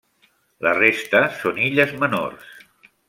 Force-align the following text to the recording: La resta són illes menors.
La 0.67 0.71
resta 0.77 1.21
són 1.41 1.61
illes 1.67 1.93
menors. 2.05 2.51